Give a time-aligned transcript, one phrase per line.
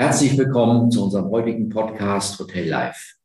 [0.00, 3.16] Herzlich willkommen zu unserem heutigen Podcast Hotel Live.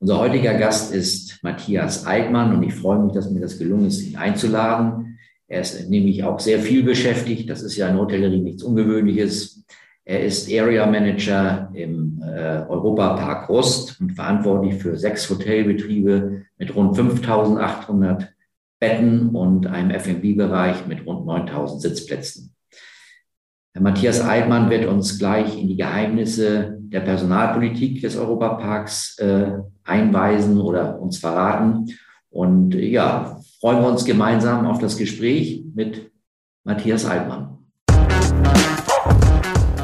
[0.00, 4.02] Unser heutiger Gast ist Matthias Altmann und ich freue mich, dass mir das gelungen ist,
[4.02, 5.20] ihn einzuladen.
[5.46, 7.48] Er ist nämlich auch sehr viel beschäftigt.
[7.48, 9.64] Das ist ja in Hotellerie nichts Ungewöhnliches.
[10.04, 16.96] Er ist Area Manager im äh, Europapark Rust und verantwortlich für sechs Hotelbetriebe mit rund
[16.96, 18.34] 5800
[18.80, 22.52] Betten und einem F&B-Bereich mit rund 9000 Sitzplätzen.
[23.72, 30.60] Herr Matthias Eidmann wird uns gleich in die Geheimnisse der Personalpolitik des Europaparks äh, einweisen
[30.60, 31.86] oder uns verraten.
[32.30, 36.10] Und äh, ja, freuen wir uns gemeinsam auf das Gespräch mit
[36.64, 37.58] Matthias Eidmann.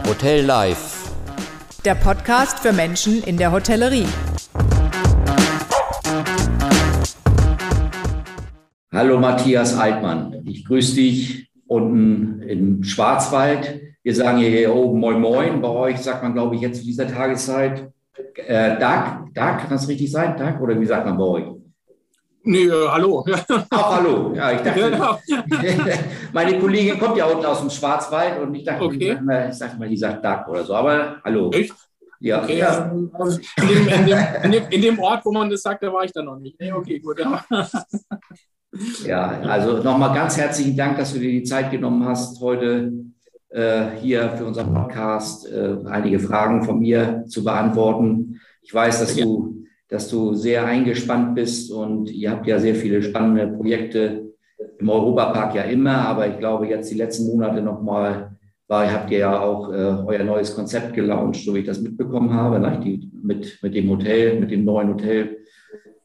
[0.09, 1.13] Hotel Live.
[1.85, 4.09] Der Podcast für Menschen in der Hotellerie.
[8.93, 13.81] Hallo Matthias Altmann, ich grüße dich unten im Schwarzwald.
[14.03, 15.61] Wir sagen hier oben Moin Moin.
[15.61, 17.91] Bei euch sagt man, glaube ich, jetzt zu dieser Tageszeit
[18.35, 19.27] äh, Dag.
[19.35, 20.37] Dag, kann das richtig sein?
[20.37, 20.61] Dag?
[20.61, 21.45] Oder wie sagt man bei euch?
[22.45, 23.27] Nee, äh, hallo.
[23.71, 24.33] Auch hallo.
[24.35, 25.19] Ja, ich dachte, genau.
[26.33, 29.19] meine Kollegin kommt ja unten aus dem Schwarzwald und ich dachte, okay.
[29.49, 30.75] ich, sag mal, die sagt Dag oder so.
[30.75, 31.51] Aber hallo.
[31.51, 31.75] Echt?
[32.21, 32.91] Ja, okay, ja.
[33.13, 36.13] Also in, dem, in, dem, in, dem, Ort, wo man das sagt, da war ich
[36.13, 36.59] da noch nicht.
[36.59, 37.19] Nee, okay, gut.
[37.19, 37.45] Ja.
[39.05, 42.93] Ja, also nochmal ganz herzlichen Dank, dass du dir die Zeit genommen hast, heute
[43.51, 48.41] äh, hier für unseren Podcast äh, einige Fragen von mir zu beantworten.
[48.63, 53.03] Ich weiß, dass du, dass du sehr eingespannt bist und ihr habt ja sehr viele
[53.03, 54.27] spannende Projekte
[54.79, 58.37] im Europapark ja immer, aber ich glaube jetzt die letzten Monate nochmal
[58.69, 62.35] war, habt ihr ja auch äh, euer neues Konzept gelauncht, so wie ich das mitbekommen
[62.35, 62.81] habe, ne?
[62.83, 65.39] die, mit, mit dem Hotel, mit dem neuen Hotel.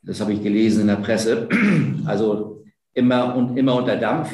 [0.03, 1.47] Das habe ich gelesen in der Presse.
[2.05, 2.60] Also
[2.93, 4.29] immer und immer unter Dampf.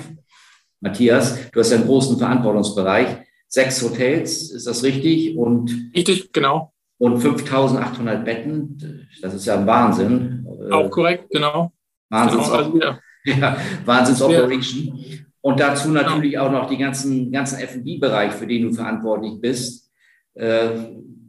[0.79, 3.07] Matthias, du hast einen großen Verantwortungsbereich.
[3.47, 5.37] Sechs Hotels, ist das richtig?
[5.37, 6.73] Und, richtig, genau.
[6.97, 10.45] Und 5800 Betten, das ist ja ein Wahnsinn.
[10.71, 11.71] Auch korrekt, genau.
[12.09, 12.79] Wahnsinns genau, also
[13.25, 14.97] ja, Wahnsinns-Operation.
[14.97, 15.17] Ja.
[15.41, 16.45] Und dazu natürlich genau.
[16.45, 19.91] auch noch die ganzen, ganzen F&B-Bereich, für den du verantwortlich bist.
[20.33, 20.69] Äh,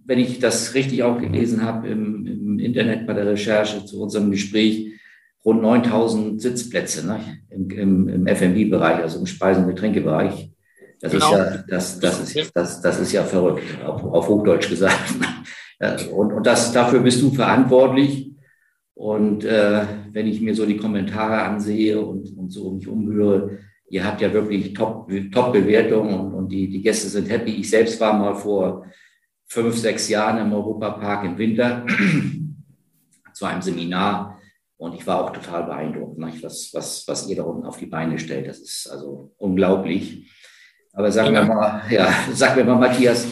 [0.04, 4.30] wenn ich das richtig auch gelesen habe im, im Internet bei der Recherche zu unserem
[4.30, 4.97] Gespräch,
[5.48, 10.50] rund 9000 Sitzplätze ne, im, im, im F&B-Bereich, also im Speisen- und Getränkebereich.
[11.00, 11.32] Das genau.
[11.32, 14.98] ist ja, das, das ist, das, das ist ja verrückt, auf, auf Hochdeutsch gesagt.
[16.12, 18.32] Und, und das, dafür bist du verantwortlich.
[18.94, 24.04] Und äh, wenn ich mir so die Kommentare ansehe und, und so mich umhöre, ihr
[24.04, 27.52] habt ja wirklich Top-Bewertungen top und, und die, die Gäste sind happy.
[27.52, 28.86] Ich selbst war mal vor
[29.46, 31.86] fünf, sechs Jahren im Europapark im Winter
[33.32, 34.37] zu einem Seminar
[34.78, 37.86] und ich war auch total beeindruckt, ne, was, was, was ihr da unten auf die
[37.86, 38.46] Beine stellt.
[38.46, 40.30] Das ist also unglaublich.
[40.92, 43.26] Aber sagen wir mal, ja, sag mir mal, Matthias,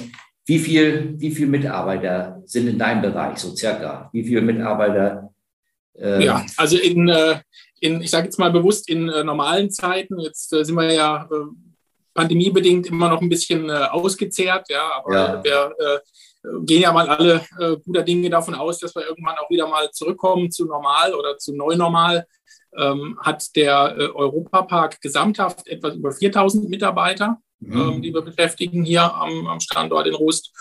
[0.45, 4.11] wie viel, wie viel Mitarbeiter sind in deinem Bereich, so circa?
[4.13, 5.31] Wie viele Mitarbeiter?
[5.95, 7.41] Äh, ja, also in, äh,
[7.81, 11.29] in ich sage jetzt mal bewusst, in äh, normalen Zeiten, jetzt äh, sind wir ja
[12.15, 15.45] pandemiebedingt immer noch ein bisschen ausgezehrt, ja, aber ja.
[15.45, 15.75] wir
[16.63, 19.91] gehen ja mal alle äh, guter Dinge davon aus, dass wir irgendwann auch wieder mal
[19.91, 22.27] zurückkommen zu normal oder zu neunormal.
[22.77, 27.81] Ähm, hat der äh, Europapark gesamthaft etwas über 4000 Mitarbeiter, mhm.
[27.81, 30.53] ähm, die wir beschäftigen hier am, am Standort in Rust.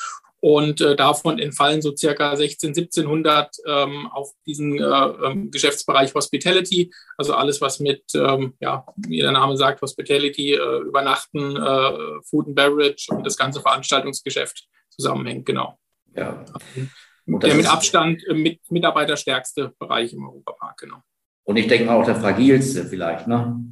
[0.45, 6.93] Und äh, davon entfallen so circa 16, 1700 ähm, auf diesen äh, ähm, Geschäftsbereich Hospitality,
[7.17, 12.45] also alles, was mit, ähm, ja, wie der Name sagt, Hospitality, äh, Übernachten, äh, Food
[12.45, 15.79] and Beverage und das ganze Veranstaltungsgeschäft zusammenhängt, genau.
[16.13, 16.45] Ja.
[17.25, 21.01] Der mit Abstand äh, mit mitarbeiterstärkste Bereich im Europapark, genau.
[21.43, 23.65] Und ich denke auch der fragilste vielleicht, ne?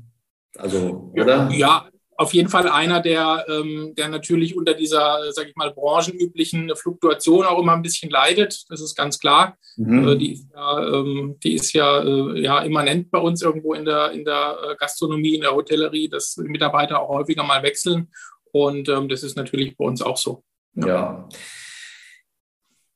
[0.57, 1.51] Also, oder?
[1.51, 1.88] Ja,
[2.18, 7.46] auf jeden Fall einer, der, ähm, der natürlich unter dieser, sage ich mal, branchenüblichen Fluktuation
[7.46, 8.66] auch immer ein bisschen leidet.
[8.69, 9.57] Das ist ganz klar.
[9.78, 10.07] Mhm.
[10.07, 13.85] Äh, die ist ja, ähm, die ist ja, äh, ja immanent bei uns irgendwo in
[13.85, 18.12] der, in der äh, Gastronomie, in der Hotellerie, dass Mitarbeiter auch häufiger mal wechseln.
[18.51, 20.44] Und ähm, das ist natürlich bei uns auch so.
[20.75, 20.88] ja.
[20.88, 21.30] ja.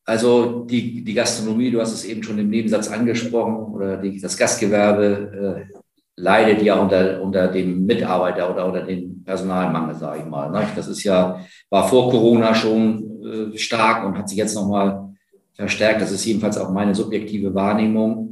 [0.07, 4.37] Also die, die Gastronomie, du hast es eben schon im Nebensatz angesprochen, oder die, das
[4.37, 5.76] Gastgewerbe äh,
[6.17, 10.51] leidet ja unter, unter dem Mitarbeiter oder unter dem Personalmangel, sage ich mal.
[10.75, 15.13] Das ist ja, war vor Corona schon äh, stark und hat sich jetzt nochmal
[15.53, 16.01] verstärkt.
[16.01, 18.31] Das ist jedenfalls auch meine subjektive Wahrnehmung.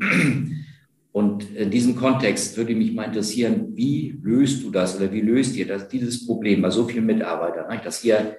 [1.12, 5.56] Und in diesem Kontext würde mich mal interessieren, wie löst du das oder wie löst
[5.56, 8.36] ihr das, dieses Problem bei so vielen Mitarbeitern, dass ihr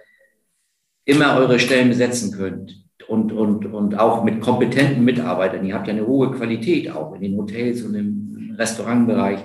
[1.07, 2.87] immer eure Stellen besetzen könnt?
[3.09, 5.65] und, und, und auch mit kompetenten Mitarbeitern.
[5.65, 8.26] Ihr habt ja eine hohe Qualität auch in den Hotels und im
[8.59, 9.41] Restaurantbereich.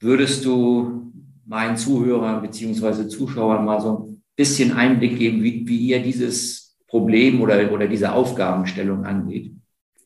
[0.00, 1.12] Würdest du
[1.46, 7.40] meinen Zuhörern beziehungsweise Zuschauern mal so ein bisschen Einblick geben, wie, wie ihr dieses Problem
[7.40, 9.52] oder, oder diese Aufgabenstellung angeht?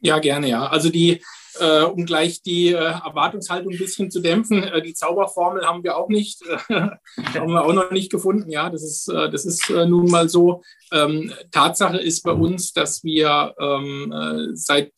[0.01, 0.67] Ja, gerne, ja.
[0.67, 1.23] Also die,
[1.61, 5.97] äh, um gleich die äh, Erwartungshaltung ein bisschen zu dämpfen, äh, die Zauberformel haben wir
[5.97, 6.57] auch nicht, äh,
[7.35, 8.51] haben wir auch noch nicht gefunden.
[8.51, 10.63] Ja, das ist, äh, das ist äh, nun mal so.
[10.93, 14.93] Ähm, Tatsache ist bei uns, dass wir ähm, seit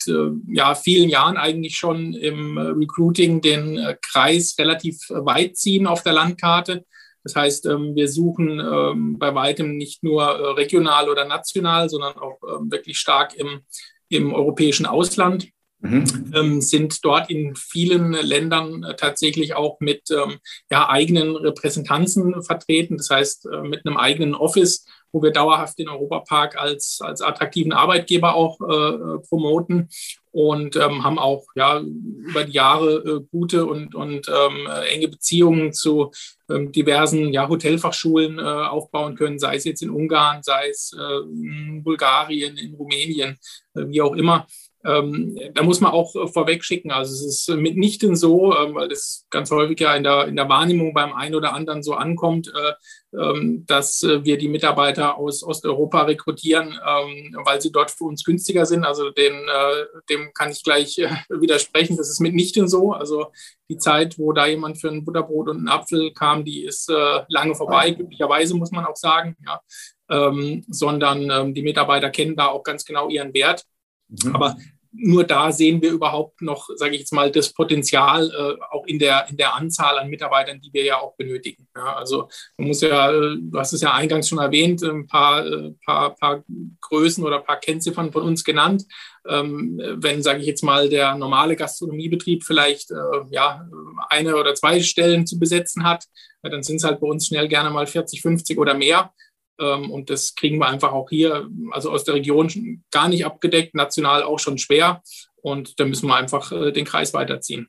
[0.48, 6.84] ja, vielen Jahren eigentlich schon im Recruiting den Kreis relativ weit ziehen auf der Landkarte.
[7.22, 12.38] Das heißt, ähm, wir suchen ähm, bei weitem nicht nur regional oder national, sondern auch
[12.42, 13.62] ähm, wirklich stark im
[14.08, 15.48] im europäischen Ausland.
[15.80, 16.32] Mhm.
[16.34, 20.38] Ähm, sind dort in vielen Ländern äh, tatsächlich auch mit ähm,
[20.70, 25.88] ja, eigenen Repräsentanzen vertreten, das heißt äh, mit einem eigenen Office, wo wir dauerhaft den
[25.88, 29.88] Europapark als, als attraktiven Arbeitgeber auch äh, promoten
[30.30, 35.72] und ähm, haben auch ja, über die Jahre äh, gute und, und ähm, enge Beziehungen
[35.72, 36.10] zu
[36.50, 41.20] ähm, diversen ja, Hotelfachschulen äh, aufbauen können, sei es jetzt in Ungarn, sei es äh,
[41.30, 43.38] in Bulgarien, in Rumänien,
[43.74, 44.46] äh, wie auch immer.
[44.86, 46.92] Ähm, da muss man auch äh, vorweg schicken.
[46.92, 50.48] Also es ist mitnichten so, ähm, weil das ganz häufig ja in der, in der
[50.48, 52.72] Wahrnehmung beim einen oder anderen so ankommt, äh,
[53.18, 58.22] ähm, dass äh, wir die Mitarbeiter aus Osteuropa rekrutieren, ähm, weil sie dort für uns
[58.22, 58.84] günstiger sind.
[58.84, 61.96] Also den, äh, dem kann ich gleich äh, widersprechen.
[61.96, 62.92] Das ist mitnichten so.
[62.92, 63.32] Also
[63.68, 67.22] die Zeit, wo da jemand für ein Butterbrot und einen Apfel kam, die ist äh,
[67.28, 69.36] lange vorbei, glücklicherweise muss man auch sagen.
[69.44, 69.60] Ja.
[70.08, 73.64] Ähm, sondern ähm, die Mitarbeiter kennen da auch ganz genau ihren Wert.
[74.08, 74.34] Mhm.
[74.36, 74.56] Aber
[74.98, 78.98] nur da sehen wir überhaupt noch, sage ich jetzt mal, das Potenzial äh, auch in
[78.98, 81.68] der, in der Anzahl an Mitarbeitern, die wir ja auch benötigen.
[81.76, 85.46] Ja, also man muss ja, äh, du hast es ja eingangs schon erwähnt, ein paar,
[85.46, 86.44] äh, paar, paar
[86.80, 88.84] Größen oder paar Kennziffern von uns genannt.
[89.28, 92.94] Ähm, wenn, sage ich jetzt mal, der normale Gastronomiebetrieb vielleicht äh,
[93.30, 93.68] ja,
[94.08, 96.04] eine oder zwei Stellen zu besetzen hat,
[96.42, 99.12] dann sind es halt bei uns schnell gerne mal 40, 50 oder mehr.
[99.60, 103.74] Ähm, und das kriegen wir einfach auch hier, also aus der Region gar nicht abgedeckt,
[103.74, 105.02] national auch schon schwer.
[105.36, 107.68] Und da müssen wir einfach äh, den Kreis weiterziehen.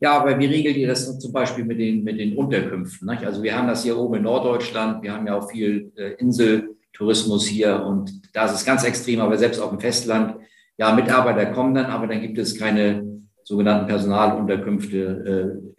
[0.00, 3.08] Ja, aber wie regelt ihr das zum Beispiel mit den, mit den Unterkünften?
[3.08, 3.24] Nicht?
[3.24, 7.46] Also wir haben das hier oben in Norddeutschland, wir haben ja auch viel äh, Inseltourismus
[7.46, 10.36] hier und da ist es ganz extrem, aber selbst auf dem Festland,
[10.76, 15.74] ja, Mitarbeiter kommen dann, aber dann gibt es keine sogenannten Personalunterkünfte.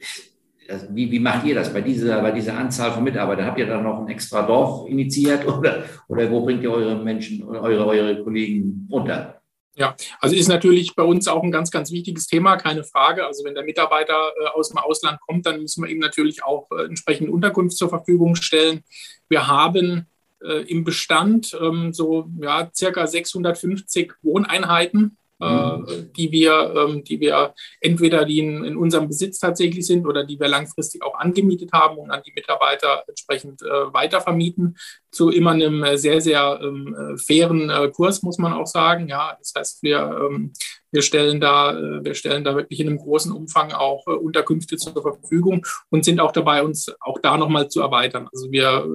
[0.68, 3.46] Äh, wie, wie macht ihr das bei dieser, bei dieser Anzahl von Mitarbeitern?
[3.46, 7.44] Habt ihr da noch ein extra Dorf initiiert oder, oder wo bringt ihr eure Menschen,
[7.44, 9.42] eure, eure Kollegen unter?
[9.78, 13.26] Ja, also ist natürlich bei uns auch ein ganz, ganz wichtiges Thema, keine Frage.
[13.26, 16.68] Also wenn der Mitarbeiter äh, aus dem Ausland kommt, dann müssen wir ihm natürlich auch
[16.72, 18.84] äh, entsprechende Unterkunft zur Verfügung stellen.
[19.28, 20.08] Wir haben
[20.42, 26.12] äh, im Bestand ähm, so ja, circa 650 Wohneinheiten mhm.
[26.16, 30.48] die wir, ähm, die wir entweder die in, unserem Besitz tatsächlich sind oder die wir
[30.48, 34.78] langfristig auch angemietet haben und an die Mitarbeiter entsprechend äh, weitervermieten
[35.16, 39.08] zu immer einem sehr, sehr ähm, fairen äh, Kurs, muss man auch sagen.
[39.08, 40.52] Ja, das heißt, wir, ähm,
[40.92, 44.76] wir, stellen da, äh, wir stellen da wirklich in einem großen Umfang auch äh, Unterkünfte
[44.76, 48.28] zur Verfügung und sind auch dabei, uns auch da nochmal zu erweitern.
[48.32, 48.86] Also wir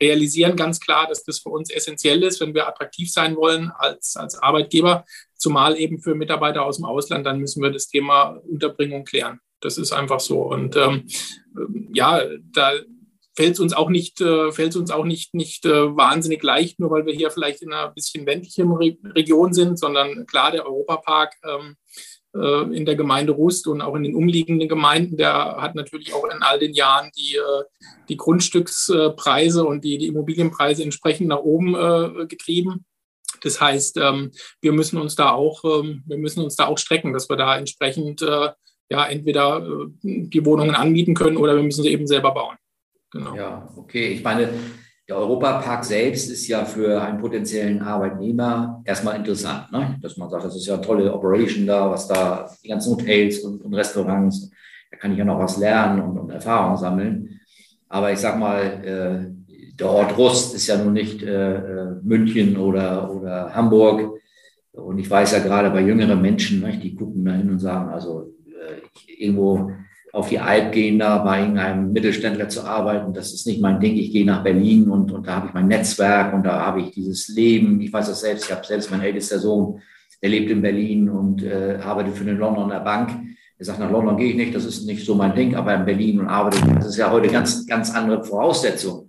[0.00, 4.16] realisieren ganz klar, dass das für uns essentiell ist, wenn wir attraktiv sein wollen als,
[4.16, 5.04] als Arbeitgeber,
[5.36, 9.40] zumal eben für Mitarbeiter aus dem Ausland, dann müssen wir das Thema Unterbringung klären.
[9.60, 10.42] Das ist einfach so.
[10.42, 11.06] Und ähm,
[11.92, 12.22] ja,
[12.52, 12.72] da
[13.34, 16.90] fällt es uns auch nicht, äh, fällt uns auch nicht, nicht äh, wahnsinnig leicht, nur
[16.90, 21.34] weil wir hier vielleicht in einer bisschen ländlichen Re Region sind, sondern klar, der Europapark
[21.44, 21.76] ähm,
[22.34, 26.24] äh, in der Gemeinde Rust und auch in den umliegenden Gemeinden, der hat natürlich auch
[26.24, 27.64] in all den Jahren die, äh,
[28.08, 32.86] die Grundstückspreise und die, die Immobilienpreise entsprechend nach oben äh, getrieben.
[33.42, 37.12] Das heißt, ähm, wir müssen uns da auch, ähm, wir müssen uns da auch strecken,
[37.12, 38.50] dass wir da entsprechend äh,
[38.88, 42.56] ja entweder äh, die Wohnungen anbieten können oder wir müssen sie eben selber bauen.
[43.12, 43.34] Genau.
[43.34, 44.08] Ja, okay.
[44.08, 44.50] Ich meine,
[45.08, 49.96] der Europapark selbst ist ja für einen potenziellen Arbeitnehmer erstmal interessant, ne?
[50.02, 53.38] dass man sagt, das ist ja eine tolle Operation da, was da, die ganzen Hotels
[53.40, 54.50] und, und Restaurants,
[54.90, 57.40] da kann ich ja noch was lernen und, und Erfahrungen sammeln.
[57.88, 59.45] Aber ich sag mal, äh,
[59.78, 64.20] der Ort Rust ist ja nun nicht äh, äh München oder, oder Hamburg.
[64.72, 67.88] Und ich weiß ja gerade bei jüngeren Menschen, ne, die gucken da hin und sagen,
[67.90, 69.72] also äh, irgendwo
[70.12, 73.12] auf die Alp gehen, da bei irgendeinem Mittelständler zu arbeiten.
[73.12, 73.96] Das ist nicht mein Ding.
[73.96, 76.90] Ich gehe nach Berlin und, und da habe ich mein Netzwerk und da habe ich
[76.92, 77.80] dieses Leben.
[77.82, 78.46] Ich weiß das selbst.
[78.46, 79.80] Ich habe selbst mein ältester Sohn,
[80.22, 83.10] der lebt in Berlin und äh, arbeitet für eine Londoner Bank.
[83.58, 85.84] Er sagt, nach London gehe ich nicht, das ist nicht so mein Ding, aber in
[85.84, 86.62] Berlin und arbeitet.
[86.76, 89.05] Das ist ja heute ganz, ganz andere Voraussetzungen.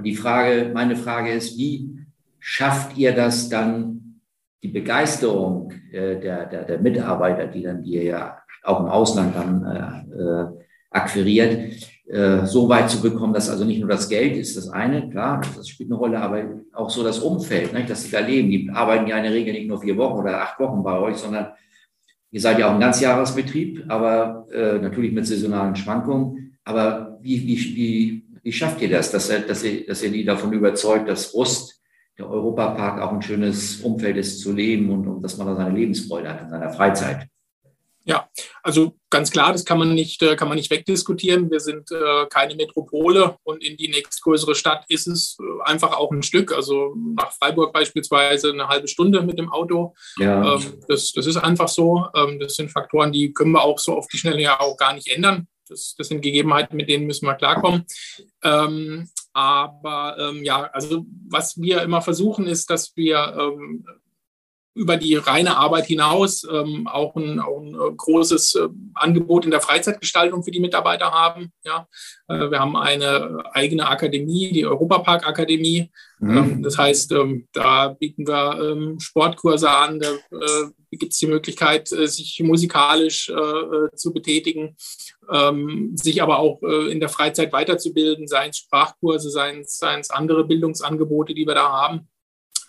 [0.00, 1.90] Und die Frage, meine Frage ist, wie
[2.38, 4.22] schafft ihr das dann,
[4.62, 9.62] die Begeisterung äh, der, der, der Mitarbeiter, die dann ihr ja auch im Ausland dann
[9.62, 10.46] äh, äh,
[10.90, 11.74] akquiriert.
[12.08, 15.42] äh, so weit zu bekommen, dass also nicht nur das Geld ist das eine, klar,
[15.54, 18.48] das spielt eine Rolle, aber auch so das Umfeld, nicht, dass sie da leben.
[18.48, 21.16] Die arbeiten ja in der Regel nicht nur vier Wochen oder acht Wochen bei euch,
[21.16, 21.48] sondern
[22.30, 26.56] ihr seid ja auch ein Ganzjahresbetrieb, aber äh, natürlich mit saisonalen Schwankungen.
[26.64, 30.52] Aber wie, wie, wie, wie schafft ihr das, dass, dass, ihr, dass ihr die davon
[30.52, 31.80] überzeugt, dass Rust,
[32.18, 35.74] der Europapark, auch ein schönes Umfeld ist zu leben und, und dass man da seine
[35.74, 37.28] Lebensfreude hat in seiner Freizeit?
[38.04, 38.28] Ja,
[38.62, 41.50] also ganz klar, das kann man nicht, äh, kann man nicht wegdiskutieren.
[41.50, 46.10] Wir sind äh, keine Metropole und in die nächstgrößere Stadt ist es äh, einfach auch
[46.10, 46.52] ein Stück.
[46.52, 49.94] Also nach Freiburg beispielsweise eine halbe Stunde mit dem Auto.
[50.16, 50.54] Ja.
[50.54, 52.06] Ähm, das, das ist einfach so.
[52.16, 54.94] Ähm, das sind Faktoren, die können wir auch so auf die Schnelle ja auch gar
[54.94, 55.46] nicht ändern.
[55.70, 57.84] Das, das sind Gegebenheiten, mit denen müssen wir klarkommen.
[58.42, 63.84] Ähm, aber ähm, ja, also was wir immer versuchen, ist, dass wir ähm,
[64.74, 69.50] über die reine Arbeit hinaus ähm, auch ein, auch ein äh, großes äh, Angebot in
[69.50, 71.52] der Freizeitgestaltung für die Mitarbeiter haben.
[71.64, 71.88] Ja.
[72.28, 75.90] Äh, wir haben eine eigene Akademie, die Europapark Akademie.
[76.20, 76.36] Mhm.
[76.36, 81.26] Ähm, das heißt, ähm, da bieten wir ähm, Sportkurse an, da äh, gibt es die
[81.26, 83.30] Möglichkeit, äh, sich musikalisch
[83.94, 84.76] zu betätigen,
[85.32, 91.34] ähm, sich aber auch in der Freizeit weiterzubilden, seien es Sprachkurse, seien es andere Bildungsangebote,
[91.34, 92.08] die wir da haben.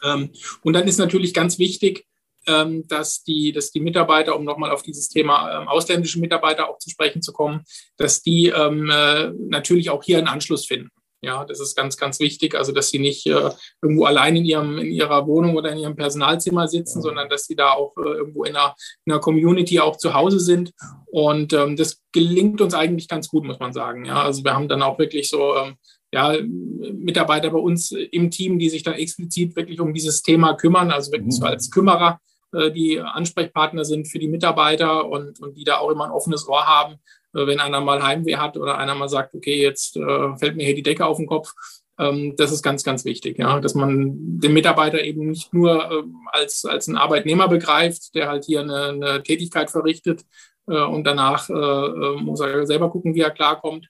[0.04, 0.32] Ähm,
[0.64, 2.06] und dann ist natürlich ganz wichtig,
[2.48, 6.80] ähm, dass die, dass die Mitarbeiter, um nochmal auf dieses Thema ähm, ausländische Mitarbeiter auch
[6.80, 7.64] zu sprechen zu kommen,
[7.98, 10.90] dass die äh, natürlich auch hier einen Anschluss finden.
[11.24, 12.56] Ja, das ist ganz, ganz wichtig.
[12.56, 13.52] Also, dass sie nicht äh,
[13.82, 17.56] irgendwo allein in, ihrem, in ihrer Wohnung oder in ihrem Personalzimmer sitzen, sondern dass sie
[17.56, 18.76] da auch äh, irgendwo in einer,
[19.06, 20.72] in einer Community auch zu Hause sind.
[21.06, 24.06] Und ähm, das gelingt uns eigentlich ganz gut, muss man sagen.
[24.06, 25.76] Ja, also wir haben dann auch wirklich so ähm,
[26.12, 30.92] ja, Mitarbeiter bei uns im Team, die sich dann explizit wirklich um dieses Thema kümmern,
[30.92, 31.52] also wirklich so mhm.
[31.52, 32.20] als Kümmerer,
[32.54, 36.48] äh, die Ansprechpartner sind für die Mitarbeiter und, und die da auch immer ein offenes
[36.48, 36.96] Ohr haben,
[37.34, 40.76] wenn einer mal Heimweh hat oder einer mal sagt, okay, jetzt äh, fällt mir hier
[40.76, 41.54] die Decke auf den Kopf.
[42.00, 46.66] Ähm, das ist ganz, ganz wichtig, ja, dass man den Mitarbeiter eben nicht nur als,
[46.66, 50.24] als einen Arbeitnehmer begreift, der halt hier eine, eine Tätigkeit verrichtet
[50.66, 53.90] und danach muss er selber gucken, wie er klarkommt,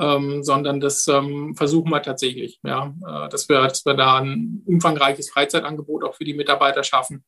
[0.00, 4.62] ähm, sondern das ähm, versuchen wir tatsächlich, ja, äh, dass, wir, dass wir da ein
[4.66, 7.24] umfangreiches Freizeitangebot auch für die Mitarbeiter schaffen.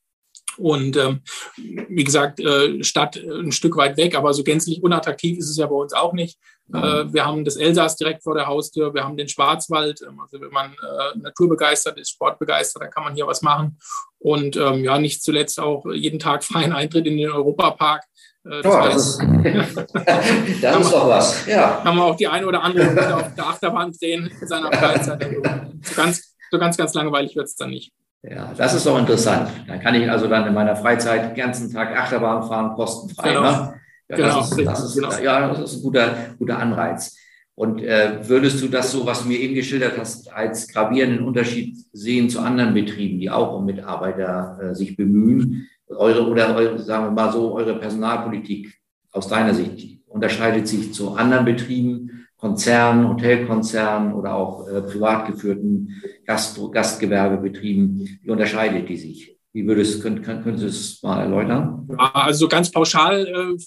[0.59, 1.21] Und ähm,
[1.56, 5.66] wie gesagt, äh, Stadt ein Stück weit weg, aber so gänzlich unattraktiv ist es ja
[5.66, 6.38] bei uns auch nicht.
[6.73, 10.00] Äh, wir haben das Elsass direkt vor der Haustür, wir haben den Schwarzwald.
[10.02, 13.78] Ähm, also wenn man äh, naturbegeistert ist, sportbegeistert, dann kann man hier was machen.
[14.18, 18.04] Und ähm, ja, nicht zuletzt auch jeden Tag freien Eintritt in den Europapark.
[18.44, 19.21] Äh, das, oh, das, ist,
[20.62, 21.47] das ist doch was.
[21.47, 21.80] Ja.
[21.82, 25.23] Kann man auch die eine oder andere auf der Achterbahn drehen in seiner Freizeit.
[25.23, 25.42] Also,
[25.82, 27.92] so, ganz, so ganz, ganz langweilig wird es dann nicht.
[28.23, 29.50] Ja, das ist doch interessant.
[29.67, 33.31] Dann kann ich also dann in meiner Freizeit den ganzen Tag Achterbahn fahren, kostenfrei.
[33.31, 33.43] Genau.
[33.43, 33.75] Ne?
[34.09, 35.12] Ja, genau, das ist, das ist, genau.
[35.19, 37.17] Ja, das ist ein guter, guter Anreiz.
[37.55, 41.76] Und äh, würdest du das so, was du mir eben geschildert hast, als gravierenden Unterschied
[41.93, 45.69] sehen zu anderen Betrieben, die auch um Mitarbeiter äh, sich bemühen?
[45.97, 48.81] eure oder eure, sagen wir mal so, eure Personalpolitik
[49.12, 56.02] aus deiner Sicht unterscheidet sich zu anderen Betrieben, Konzernen, Hotelkonzernen oder auch äh, privat geführten
[56.26, 58.18] Gast, Gastgewerbebetrieben?
[58.20, 59.38] Wie unterscheidet die sich?
[59.52, 61.88] Wie würdest könnt, könntest du es mal erläutern?
[61.96, 63.62] Also ganz pauschal äh,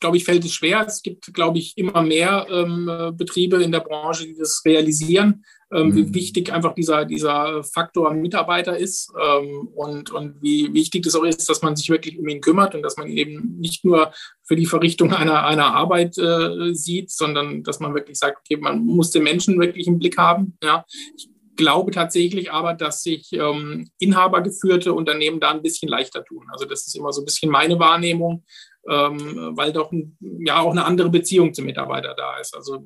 [0.00, 0.84] glaube ich, fällt es schwer.
[0.86, 5.88] Es gibt, glaube ich, immer mehr ähm, Betriebe in der Branche, die das realisieren, ähm,
[5.88, 5.96] mhm.
[5.96, 11.24] wie wichtig einfach dieser, dieser Faktor Mitarbeiter ist ähm, und, und wie wichtig es auch
[11.24, 14.12] ist, dass man sich wirklich um ihn kümmert und dass man ihn eben nicht nur
[14.42, 18.84] für die Verrichtung einer, einer Arbeit äh, sieht, sondern dass man wirklich sagt, okay, man
[18.84, 20.58] muss den Menschen wirklich im Blick haben.
[20.62, 20.84] Ja.
[21.16, 26.46] Ich glaube tatsächlich aber, dass sich ähm, inhabergeführte Unternehmen da ein bisschen leichter tun.
[26.50, 28.44] Also das ist immer so ein bisschen meine Wahrnehmung,
[28.88, 32.54] ähm, weil doch ja auch eine andere Beziehung zum Mitarbeiter da ist.
[32.56, 32.84] Also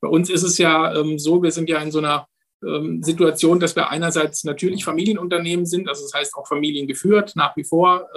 [0.00, 2.26] bei uns ist es ja ähm, so, wir sind ja in so einer
[2.64, 7.56] ähm, Situation, dass wir einerseits natürlich Familienunternehmen sind, also das heißt auch Familien geführt nach
[7.56, 8.08] wie vor.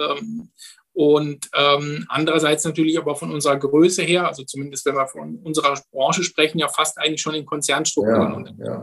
[0.98, 5.80] Und ähm, andererseits natürlich aber von unserer Größe her, also zumindest wenn wir von unserer
[5.92, 8.56] Branche sprechen, ja fast eigentlich schon in Konzernstrukturen.
[8.58, 8.82] Ja,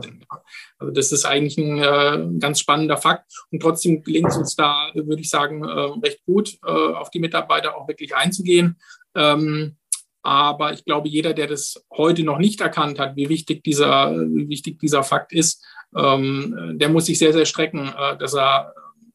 [0.78, 3.30] Also das ist eigentlich ein äh, ganz spannender Fakt.
[3.50, 5.68] Und trotzdem gelingt es uns da, würde ich sagen, äh,
[6.06, 8.80] recht gut, äh, auf die Mitarbeiter auch wirklich einzugehen.
[9.14, 9.76] Ähm,
[10.22, 14.48] aber ich glaube, jeder, der das heute noch nicht erkannt hat, wie wichtig dieser, wie
[14.48, 15.62] wichtig dieser Fakt ist,
[15.94, 18.72] ähm, der muss sich sehr, sehr strecken, äh, dass er,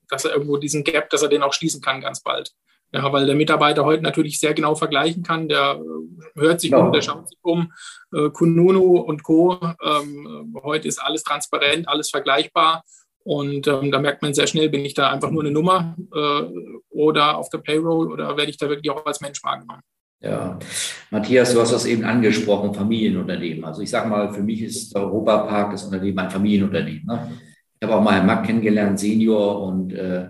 [0.07, 2.51] dass er irgendwo diesen Gap, dass er den auch schließen kann ganz bald.
[2.93, 5.47] Ja, weil der Mitarbeiter heute natürlich sehr genau vergleichen kann.
[5.47, 7.71] Der äh, hört sich um, der schaut sich um.
[8.13, 9.57] Äh, Kununu und Co.
[9.61, 12.83] Ähm, heute ist alles transparent, alles vergleichbar.
[13.23, 16.43] Und ähm, da merkt man sehr schnell, bin ich da einfach nur eine Nummer äh,
[16.89, 19.81] oder auf der Payroll oder werde ich da wirklich auch als Mensch wahrgenommen.
[20.21, 20.59] Ja,
[21.09, 23.63] Matthias, du hast das eben angesprochen, Familienunternehmen.
[23.65, 27.05] Also ich sage mal, für mich ist der Europapark das Unternehmen ein Familienunternehmen.
[27.05, 27.31] Ne?
[27.79, 30.29] Ich habe auch mal Herrn Mack kennengelernt, Senior, und äh,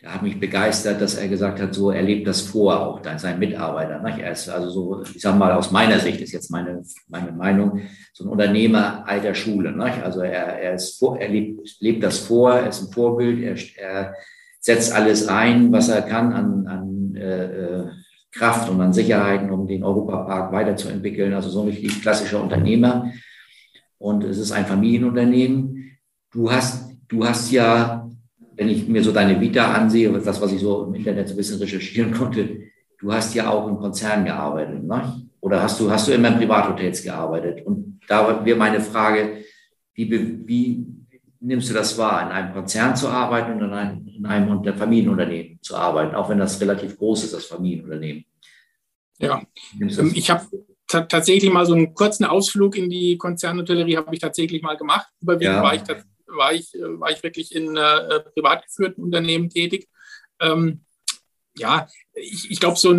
[0.00, 3.18] der hat mich begeistert, dass er gesagt hat, so er lebt das vor, auch dann
[3.18, 4.00] sein Mitarbeiter.
[4.00, 4.22] Ne?
[4.22, 7.80] Er ist also so, ich sage mal, aus meiner Sicht ist jetzt meine, meine Meinung,
[8.12, 9.72] so ein Unternehmer alter Schule.
[9.72, 10.04] Ne?
[10.04, 13.56] Also er, er, ist vor, er lebt, lebt das vor, er ist ein Vorbild, er,
[13.76, 14.14] er
[14.60, 17.84] setzt alles ein, was er kann an, an äh, äh
[18.30, 21.32] Kraft und an Sicherheiten, um den Europapark weiterzuentwickeln.
[21.34, 23.10] Also so ein richtig klassischer Unternehmer.
[23.96, 25.98] Und es ist ein Familienunternehmen.
[26.30, 28.07] Du hast, du hast ja,
[28.58, 31.36] wenn ich mir so deine Vita ansehe, das, was ich so im Internet so ein
[31.36, 32.62] bisschen recherchieren konnte,
[32.98, 35.22] du hast ja auch im Konzern gearbeitet, ne?
[35.40, 37.64] Oder hast du, hast du immer in Privathotels gearbeitet?
[37.64, 39.44] Und da wäre meine Frage,
[39.94, 40.10] wie,
[40.44, 40.84] wie
[41.38, 45.60] nimmst du das wahr, in einem Konzern zu arbeiten und in einem, in einem Familienunternehmen
[45.62, 48.24] zu arbeiten, auch wenn das relativ groß ist, das Familienunternehmen?
[49.20, 49.40] Ja,
[50.14, 50.46] ich habe
[50.88, 55.08] tatsächlich mal so einen kurzen Ausflug in die Konzernhotellerie habe ich tatsächlich mal gemacht.
[55.20, 55.62] Überwiegend ja.
[55.62, 55.82] war, ich,
[56.28, 59.88] war, ich, äh, war ich wirklich in äh, privat geführten Unternehmen tätig.
[60.40, 60.84] Ähm,
[61.58, 62.94] ja, ich, ich glaube, so,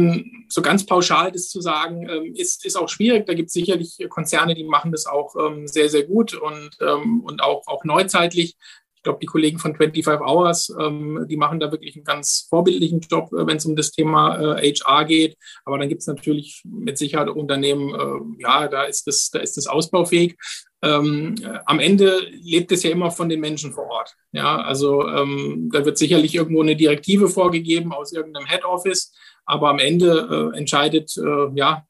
[0.50, 3.26] so ganz pauschal das zu sagen, ähm, ist, ist auch schwierig.
[3.26, 7.22] Da gibt es sicherlich Konzerne, die machen das auch ähm, sehr, sehr gut und, ähm,
[7.22, 8.56] und auch, auch neuzeitlich.
[8.96, 13.00] Ich glaube, die Kollegen von 25 Hours, ähm, die machen da wirklich einen ganz vorbildlichen
[13.00, 15.38] Job, äh, wenn es um das Thema äh, HR geht.
[15.64, 19.56] Aber dann gibt es natürlich mit Sicherheit Unternehmen, äh, ja, da ist das, da ist
[19.56, 20.36] das ausbaufähig.
[20.82, 24.16] Ähm, am Ende lebt es ja immer von den Menschen vor Ort.
[24.32, 29.14] Ja, also ähm, da wird sicherlich irgendwo eine Direktive vorgegeben aus irgendeinem Head Office,
[29.46, 31.86] aber am Ende äh, entscheidet äh, ja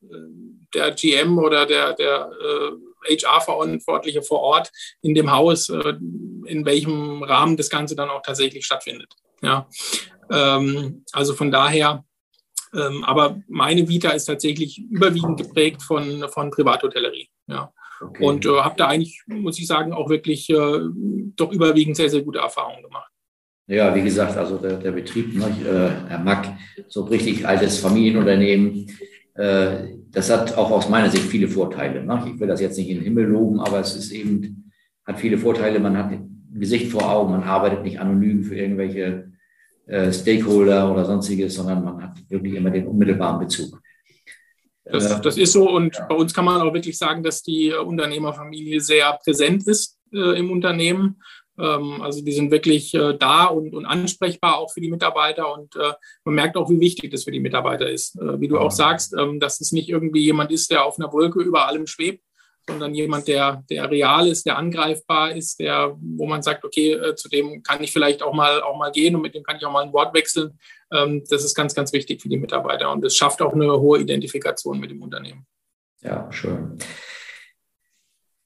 [0.73, 2.31] der GM oder der, der
[3.07, 5.93] äh, HR-Verantwortliche vor Ort in dem Haus, äh,
[6.45, 9.13] in welchem Rahmen das Ganze dann auch tatsächlich stattfindet.
[9.41, 9.67] Ja,
[10.31, 12.03] ähm, also von daher,
[12.73, 17.29] ähm, aber meine Vita ist tatsächlich überwiegend geprägt von, von Privathotellerie.
[17.47, 17.71] Ja.
[18.01, 18.23] Okay.
[18.23, 20.79] Und äh, habe da eigentlich, muss ich sagen, auch wirklich äh,
[21.35, 23.11] doch überwiegend sehr, sehr gute Erfahrungen gemacht.
[23.67, 26.47] Ja, wie gesagt, also der, der Betrieb, ne, äh, Herr Mack,
[26.87, 28.87] so richtig altes Familienunternehmen,
[29.35, 32.03] äh, das hat auch aus meiner Sicht viele Vorteile.
[32.03, 32.23] Ne?
[32.33, 34.71] Ich will das jetzt nicht in den Himmel loben, aber es ist eben,
[35.05, 35.79] hat viele Vorteile.
[35.79, 39.31] Man hat ein Gesicht vor Augen, man arbeitet nicht anonym für irgendwelche
[39.85, 43.79] äh, Stakeholder oder sonstiges, sondern man hat wirklich immer den unmittelbaren Bezug.
[44.91, 46.05] Das, äh, das ist so und ja.
[46.05, 50.51] bei uns kann man auch wirklich sagen, dass die Unternehmerfamilie sehr präsent ist äh, im
[50.51, 51.21] Unternehmen.
[51.59, 55.75] Ähm, also die sind wirklich äh, da und, und, ansprechbar auch für die Mitarbeiter und
[55.75, 58.15] äh, man merkt auch, wie wichtig das für die Mitarbeiter ist.
[58.15, 61.11] Äh, wie du auch sagst, ähm, dass es nicht irgendwie jemand ist, der auf einer
[61.11, 62.23] Wolke über allem schwebt,
[62.69, 67.15] sondern jemand, der, der real ist, der angreifbar ist, der, wo man sagt, okay, äh,
[67.15, 69.65] zu dem kann ich vielleicht auch mal, auch mal gehen und mit dem kann ich
[69.65, 70.57] auch mal ein Wort wechseln.
[70.93, 73.99] Ähm, das ist ganz, ganz wichtig für die Mitarbeiter und es schafft auch eine hohe
[73.99, 75.45] Identifikation mit dem Unternehmen.
[76.01, 76.77] Ja, schön.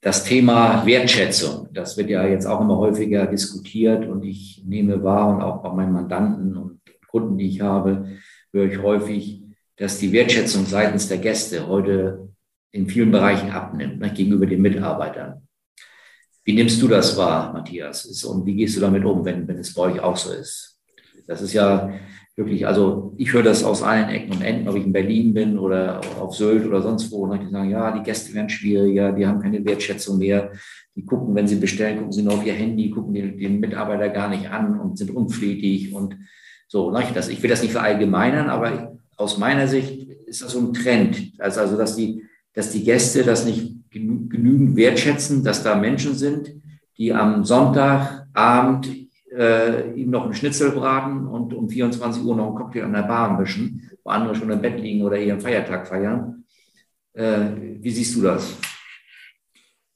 [0.01, 5.29] Das Thema Wertschätzung, das wird ja jetzt auch immer häufiger diskutiert und ich nehme wahr
[5.29, 8.17] und auch bei meinen Mandanten und Kunden, die ich habe,
[8.51, 9.43] höre ich häufig,
[9.77, 12.32] dass die Wertschätzung seitens der Gäste heute
[12.73, 15.47] in vielen Bereichen abnimmt, ne, gegenüber den Mitarbeitern.
[16.43, 18.23] Wie nimmst du das wahr, Matthias?
[18.25, 20.77] Und wie gehst du damit um, wenn, wenn es bei euch auch so ist?
[21.27, 21.93] Das ist ja
[22.35, 25.57] wirklich, also ich höre das aus allen Ecken und Enden, ob ich in Berlin bin
[25.57, 29.25] oder auf Sylt oder sonst wo, und die sagen, ja, die Gäste werden schwieriger, die
[29.25, 30.51] haben keine Wertschätzung mehr,
[30.95, 34.09] die gucken, wenn sie bestellen, gucken sie nur auf ihr Handy, gucken den, den Mitarbeiter
[34.09, 36.17] gar nicht an und sind unflätig und
[36.67, 36.91] so.
[36.91, 41.33] Das, ich will das nicht verallgemeinern, aber aus meiner Sicht ist das so ein Trend,
[41.37, 46.53] also, also dass, die, dass die Gäste das nicht genügend wertschätzen, dass da Menschen sind,
[46.97, 48.89] die am Sonntagabend
[49.35, 53.03] äh, ihm noch einen Schnitzel braten und um 24 Uhr noch einen Cocktail an der
[53.03, 56.43] Bar mischen, wo andere schon im Bett liegen oder ihren Feiertag feiern.
[57.13, 58.55] Äh, wie siehst du das?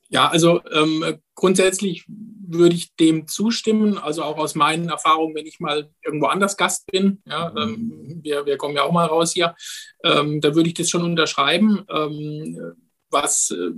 [0.10, 2.06] Ja, also ähm, grundsätzlich
[2.48, 3.98] würde ich dem zustimmen.
[3.98, 8.46] Also auch aus meinen Erfahrungen, wenn ich mal irgendwo anders Gast bin, ja, ähm, wir,
[8.46, 9.56] wir kommen ja auch mal raus hier,
[10.04, 11.86] ähm, da würde ich das schon unterschreiben.
[11.90, 12.76] Ähm,
[13.10, 13.72] was, äh,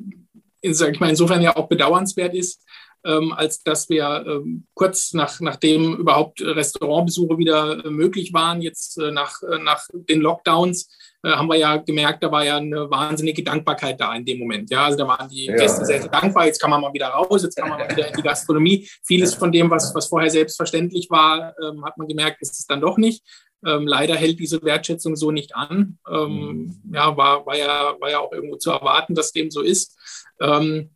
[0.61, 2.63] ich mal, insofern ja auch bedauernswert ist,
[3.05, 8.97] ähm, als dass wir ähm, kurz nach, nachdem überhaupt Restaurantbesuche wieder äh, möglich waren, jetzt
[8.97, 10.89] äh, nach, äh, nach den Lockdowns,
[11.23, 14.69] äh, haben wir ja gemerkt, da war ja eine wahnsinnige Dankbarkeit da in dem Moment.
[14.69, 16.45] Ja, also da waren die ja, Gäste sehr, sehr dankbar.
[16.45, 18.87] Jetzt kann man mal wieder raus, jetzt kann man mal wieder in die Gastronomie.
[19.03, 22.81] Vieles von dem, was, was vorher selbstverständlich war, ähm, hat man gemerkt, ist es dann
[22.81, 23.23] doch nicht.
[23.65, 25.97] Ähm, leider hält diese Wertschätzung so nicht an.
[26.09, 26.93] Ähm, mhm.
[26.93, 29.97] ja, war, war, ja, war ja auch irgendwo zu erwarten, dass dem so ist.
[30.39, 30.91] Ähm,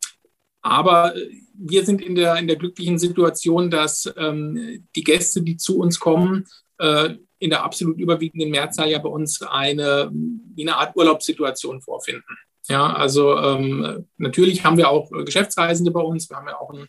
[0.62, 1.14] aber
[1.52, 6.00] wir sind in der, in der glücklichen Situation, dass ähm, die Gäste, die zu uns
[6.00, 6.46] kommen,
[6.78, 10.10] äh, in der absolut überwiegenden Mehrzahl ja bei uns eine,
[10.58, 12.24] eine Art Urlaubssituation vorfinden.
[12.68, 16.30] Ja, also ähm, natürlich haben wir auch Geschäftsreisende bei uns.
[16.30, 16.86] Wir haben ja auch ein äh,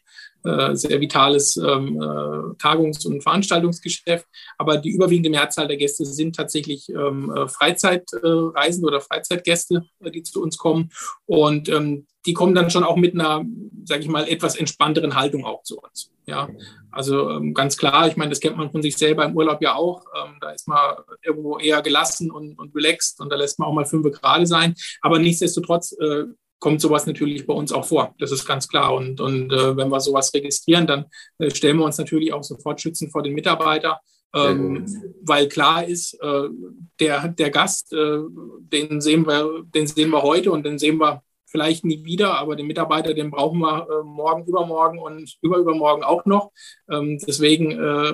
[0.76, 4.26] sehr vitales ähm, äh, Tagungs- und Veranstaltungsgeschäft.
[4.58, 10.24] Aber die überwiegende Mehrzahl der Gäste sind tatsächlich ähm, äh, Freizeitreisende oder Freizeitgäste, äh, die
[10.24, 10.90] zu uns kommen.
[11.26, 13.44] Und ähm, die kommen dann schon auch mit einer,
[13.84, 16.12] sage ich mal, etwas entspannteren Haltung auch zu uns.
[16.26, 16.50] Ja,
[16.92, 20.04] also ganz klar, ich meine, das kennt man von sich selber im Urlaub ja auch.
[20.42, 20.80] Da ist man
[21.22, 24.74] irgendwo eher gelassen und, und relaxed und da lässt man auch mal fünf gerade sein.
[25.02, 26.24] Aber nichtsdestotrotz äh,
[26.60, 28.16] kommt sowas natürlich bei uns auch vor.
[28.20, 28.94] Das ist ganz klar.
[28.94, 31.06] Und, und äh, wenn wir sowas registrieren, dann
[31.38, 34.00] äh, stellen wir uns natürlich auch sofort schützend vor den Mitarbeiter.
[34.34, 34.86] Ähm,
[35.22, 36.50] weil klar ist, äh,
[37.00, 38.20] der, der Gast, äh,
[38.60, 42.56] den, sehen wir, den sehen wir heute und den sehen wir vielleicht nie wieder, aber
[42.56, 46.52] den Mitarbeiter, den brauchen wir äh, morgen, übermorgen und überübermorgen auch noch.
[46.90, 48.14] Ähm, deswegen äh,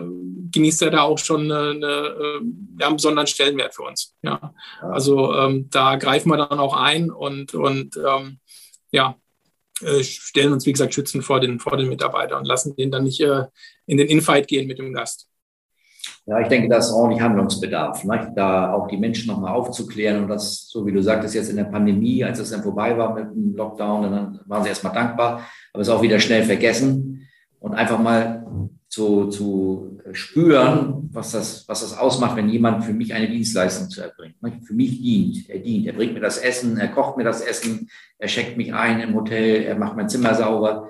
[0.52, 2.42] genießt er da auch schon eine, eine, äh,
[2.80, 4.16] ja, einen besonderen Stellenwert für uns.
[4.22, 4.54] Ja.
[4.82, 8.40] Also ähm, da greifen wir dann auch ein und, und ähm,
[8.92, 9.16] ja,
[9.82, 13.06] äh, stellen uns, wie gesagt, schützen vor den, vor den Mitarbeiter und lassen den dann
[13.06, 13.46] nicht äh,
[13.86, 15.28] in den Infight gehen mit dem Gast.
[16.26, 18.32] Ja, ich denke, da ist ordentlich Handlungsbedarf, ne?
[18.36, 21.64] da auch die Menschen nochmal aufzuklären und das, so wie du sagtest, jetzt in der
[21.64, 25.42] Pandemie, als es dann vorbei war mit dem Lockdown, dann waren sie erstmal dankbar,
[25.74, 27.28] aber es auch wieder schnell vergessen
[27.60, 28.46] und einfach mal
[28.88, 34.02] zu, zu spüren, was das, was das ausmacht, wenn jemand für mich eine Dienstleistung zu
[34.02, 34.42] erbringt.
[34.44, 34.60] Ne?
[34.64, 37.90] Für mich dient, er dient, er bringt mir das Essen, er kocht mir das Essen,
[38.20, 40.90] er schickt mich ein im Hotel, er macht mein Zimmer sauber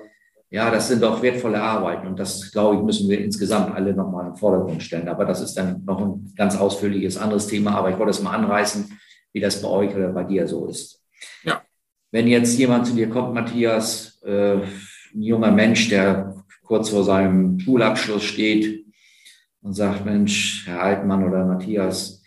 [0.52, 4.26] ja, das sind doch wertvolle Arbeiten und das, glaube ich, müssen wir insgesamt alle nochmal
[4.26, 5.08] im Vordergrund stellen.
[5.08, 7.74] Aber das ist dann noch ein ganz ausführliches anderes Thema.
[7.74, 8.98] Aber ich wollte es mal anreißen,
[9.32, 11.02] wie das bei euch oder bei dir so ist.
[11.42, 11.62] Ja.
[12.10, 17.58] Wenn jetzt jemand zu dir kommt, Matthias, äh, ein junger Mensch, der kurz vor seinem
[17.58, 18.84] Schulabschluss steht
[19.62, 22.21] und sagt, Mensch, Herr Altmann oder Matthias,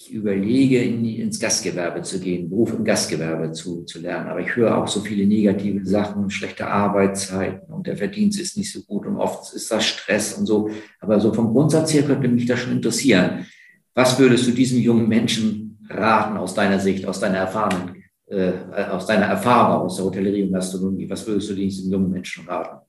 [0.00, 4.28] ich überlege, in, ins Gastgewerbe zu gehen, Beruf im Gastgewerbe zu, zu lernen.
[4.28, 8.72] Aber ich höre auch so viele negative Sachen, schlechte Arbeitszeiten und der Verdienst ist nicht
[8.72, 10.70] so gut und oft ist das Stress und so.
[11.00, 13.46] Aber so vom Grundsatz her könnte mich das schon interessieren.
[13.92, 18.52] Was würdest du diesem jungen Menschen raten aus deiner Sicht, aus deiner Erfahrung, äh,
[18.92, 21.10] aus deiner Erfahrung aus der Hotellerie und Gastronomie?
[21.10, 22.86] Was würdest du diesem jungen Menschen raten?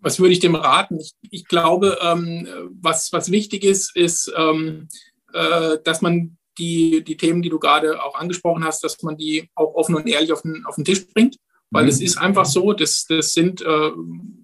[0.00, 0.98] Was würde ich dem raten?
[0.98, 2.48] Ich, ich glaube, ähm,
[2.80, 8.02] was, was wichtig ist, ist, ähm, äh, dass man die, die Themen, die du gerade
[8.02, 11.06] auch angesprochen hast, dass man die auch offen und ehrlich auf den, auf den Tisch
[11.12, 11.36] bringt.
[11.70, 12.06] Weil es mhm.
[12.06, 13.90] ist einfach so, das, das, sind, äh,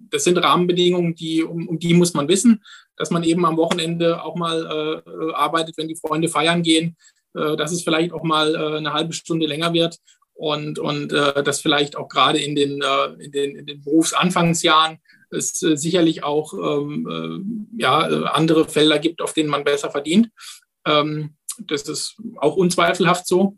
[0.09, 2.63] das sind Rahmenbedingungen, die, um, um die muss man wissen,
[2.95, 6.95] dass man eben am Wochenende auch mal äh, arbeitet, wenn die Freunde feiern gehen,
[7.35, 9.97] äh, dass es vielleicht auch mal äh, eine halbe Stunde länger wird
[10.33, 14.99] und, und äh, dass vielleicht auch gerade in den, äh, in den, in den Berufsanfangsjahren
[15.29, 17.07] es äh, sicherlich auch ähm,
[17.75, 20.29] äh, ja, andere Felder gibt, auf denen man besser verdient.
[20.87, 23.57] Ähm, das ist auch unzweifelhaft so.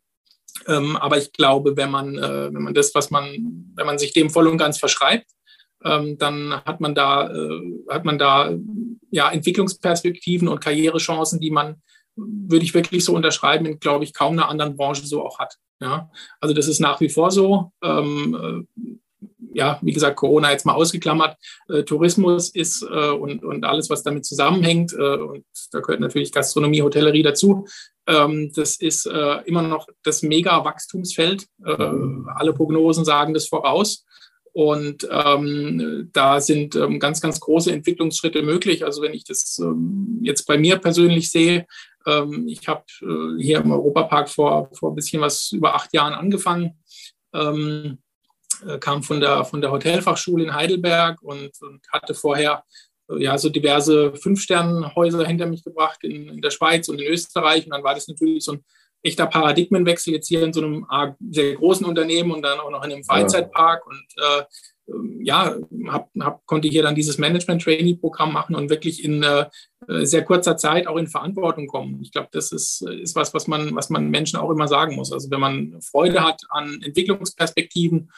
[0.68, 4.14] Ähm, aber ich glaube, wenn man, äh, wenn man das, was man, wenn man sich
[4.14, 5.28] dem voll und ganz verschreibt,
[5.86, 8.54] ähm, dann hat man da, äh, hat man da
[9.12, 11.82] ja, Entwicklungsperspektiven und Karrierechancen, die man,
[12.16, 15.56] würde ich wirklich so unterschreiben, in, glaube ich, kaum einer anderen Branche so auch hat.
[15.80, 16.12] Ja?
[16.42, 17.72] Also das ist nach wie vor so.
[17.82, 19.00] Ähm, äh,
[19.54, 21.38] ja, wie gesagt, Corona jetzt mal ausgeklammert,
[21.70, 26.32] äh, Tourismus ist äh, und, und alles, was damit zusammenhängt, äh, und da gehört natürlich
[26.32, 27.66] Gastronomie, Hotellerie dazu,
[28.10, 31.46] ähm, das ist äh, immer noch das Mega-Wachstumsfeld.
[31.64, 31.74] Äh,
[32.36, 34.06] alle Prognosen sagen das voraus.
[34.52, 38.84] Und ähm, da sind ähm, ganz, ganz große Entwicklungsschritte möglich.
[38.84, 41.68] Also wenn ich das ähm, jetzt bei mir persönlich sehe,
[42.08, 46.14] ähm, ich habe äh, hier im Europapark vor, vor ein bisschen was über acht Jahren
[46.14, 46.80] angefangen.
[47.32, 48.09] Ähm, äh,
[48.80, 52.64] kam von der, von der Hotelfachschule in Heidelberg und, und hatte vorher
[53.10, 57.66] äh, ja, so diverse Fünf-Sterne-Häuser hinter mich gebracht in, in, der Schweiz und in Österreich.
[57.66, 58.64] Und dann war das natürlich so ein
[59.02, 60.86] echter Paradigmenwechsel jetzt hier in so einem
[61.32, 63.86] sehr großen Unternehmen und dann auch noch in einem Freizeitpark.
[63.88, 64.44] Und äh,
[64.90, 65.56] ähm, ja,
[65.88, 69.46] hab, hab, konnte hier dann dieses Management-Trainee-Programm machen und wirklich in äh,
[69.88, 72.02] sehr kurzer Zeit auch in Verantwortung kommen.
[72.02, 75.12] Ich glaube, das ist, ist was, was man, was man Menschen auch immer sagen muss.
[75.12, 78.12] Also wenn man Freude hat an Entwicklungsperspektiven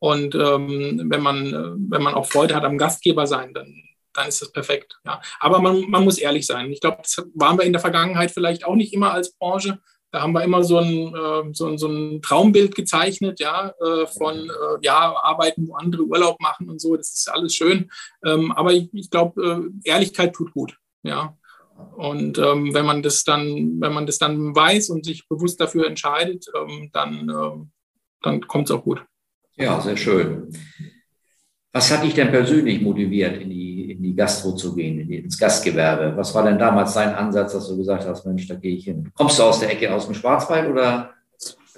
[0.00, 3.82] und ähm, wenn, man, wenn man auch Freude hat am Gastgeber sein, dann,
[4.14, 4.98] dann ist das perfekt.
[5.04, 5.20] Ja.
[5.40, 6.70] Aber man, man muss ehrlich sein.
[6.70, 9.78] Ich glaube, das waren wir in der Vergangenheit vielleicht auch nicht immer als Branche.
[10.10, 14.48] Da haben wir immer so ein, äh, so, so ein Traumbild gezeichnet, ja, äh, von
[14.48, 16.96] äh, ja, Arbeiten, wo andere Urlaub machen und so.
[16.96, 17.90] Das ist alles schön.
[18.24, 20.78] Ähm, aber ich, ich glaube, äh, Ehrlichkeit tut gut.
[21.02, 21.36] Ja.
[21.96, 25.86] Und ähm, wenn man das dann, wenn man das dann weiß und sich bewusst dafür
[25.86, 27.66] entscheidet, ähm, dann, äh,
[28.22, 29.04] dann kommt es auch gut.
[29.58, 30.48] Ja, sehr schön.
[31.72, 35.18] Was hat dich denn persönlich motiviert, in die, in die Gastro zu gehen, in die,
[35.18, 36.16] ins Gastgewerbe.
[36.16, 39.10] Was war denn damals dein Ansatz, dass du gesagt hast, Mensch, da gehe ich hin?
[39.14, 41.10] Kommst du aus der Ecke aus dem Schwarzwald oder?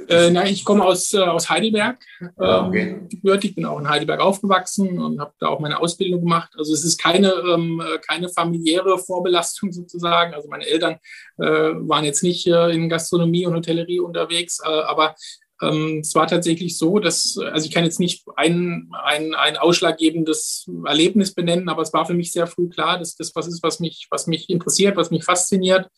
[0.08, 1.98] Äh, nein, ich komme aus, äh, aus Heidelberg.
[2.38, 3.06] Ja, okay.
[3.24, 6.52] ähm, ich bin auch in Heidelberg aufgewachsen und habe da auch meine Ausbildung gemacht.
[6.56, 10.34] Also es ist keine, ähm, keine familiäre Vorbelastung sozusagen.
[10.34, 10.98] Also meine Eltern
[11.38, 15.14] äh, waren jetzt nicht äh, in Gastronomie und Hotellerie unterwegs, äh, aber
[15.62, 20.70] ähm, es war tatsächlich so, dass, also ich kann jetzt nicht ein, ein, ein ausschlaggebendes
[20.86, 23.80] Erlebnis benennen, aber es war für mich sehr früh klar, dass das was ist, was
[23.80, 25.88] mich, was mich interessiert, was mich fasziniert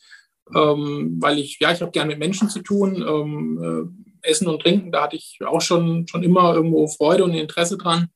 [0.54, 3.04] ähm, weil ich, ja, ich habe gerne mit Menschen zu tun.
[3.06, 7.34] Ähm, äh, Essen und Trinken, da hatte ich auch schon, schon immer irgendwo Freude und
[7.34, 8.08] Interesse dran.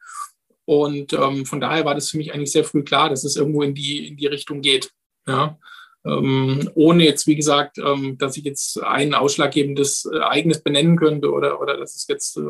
[0.64, 3.62] Und ähm, von daher war das für mich eigentlich sehr früh klar, dass es irgendwo
[3.62, 4.90] in die, in die Richtung geht.
[5.26, 5.58] Ja.
[6.06, 11.60] Ähm, ohne jetzt, wie gesagt, ähm, dass ich jetzt ein ausschlaggebendes Ereignis benennen könnte oder,
[11.60, 12.42] oder dass es jetzt äh,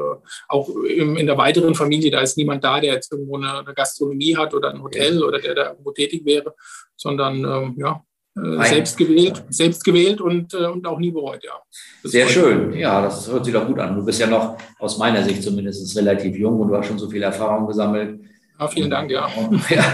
[0.49, 3.75] auch im, in der weiteren Familie, da ist niemand da, der jetzt irgendwo eine, eine
[3.75, 6.55] Gastronomie hat oder ein Hotel oder der da irgendwo tätig wäre,
[6.97, 8.03] sondern ähm, ja,
[8.37, 11.53] äh, selbst gewählt, selbst gewählt und, äh, und auch nie bereut, ja.
[12.03, 13.97] Das Sehr schön, ja, das hört sich doch gut an.
[13.97, 17.09] Du bist ja noch aus meiner Sicht zumindest relativ jung und du hast schon so
[17.09, 18.21] viel Erfahrung gesammelt.
[18.59, 19.29] Ja, vielen Dank, ja.
[19.71, 19.85] ja,